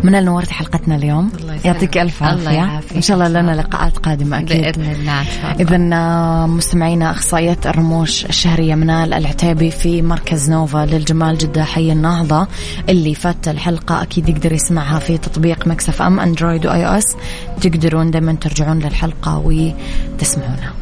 منال 0.08 0.26
نورتي 0.26 0.54
حلقتنا 0.54 0.96
اليوم. 0.96 1.32
يعطيك 1.66 1.98
ألف 1.98 2.24
عافية. 2.24 2.82
إن 2.96 3.02
شاء 3.02 3.18
الله 3.18 3.28
لنا 3.28 3.52
لقاءات 3.52 3.98
قادمة 3.98 4.40
أكيد. 4.40 4.62
بإذن 4.62 4.92
الله 4.92 5.22
اذا 5.60 5.78
مستمعينا 6.46 7.12
اخصائيات 7.12 7.68
الرموش 7.68 8.26
الشهرية 8.26 8.76
منال 8.76 9.14
العتيبي 9.14 9.72
في 9.72 10.02
مركز 10.02 10.50
نوفا 10.50 10.86
للجمال 10.86 11.38
جدة 11.38 11.64
حي 11.64 11.92
النهضة. 11.92 12.48
اللي 12.90 13.16
فات 13.16 13.48
الحلقة 13.48 14.02
أكيد 14.02 14.30
يقدر 14.30 14.52
يسمعها 14.52 15.00
في 15.00 15.18
تطبيق 15.18 15.68
Mix 15.68 16.02
FM 16.02 16.20
Android 16.20 16.66
و 16.66 16.88
iOS. 16.88 17.16
تقدرون 17.62 18.12
دائما 18.12 18.34
ترجعون 18.34 18.80
للحلقة 18.80 19.38
وتسمعونها 19.46 20.74